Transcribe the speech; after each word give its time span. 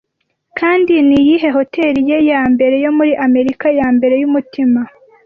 Kandi 0.59 0.93
niyihe 1.07 1.47
hoteri 1.57 1.99
ye 2.09 2.17
ya 2.31 2.41
mbere 2.53 2.75
yo 2.85 2.91
muri 2.97 3.11
Amerika 3.25 3.65
Yambere 3.79 4.15
Yumutima 4.21 4.81